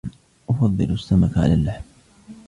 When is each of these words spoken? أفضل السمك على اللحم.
أفضل 0.49 0.91
السمك 0.91 1.37
على 1.37 1.53
اللحم. 1.53 1.81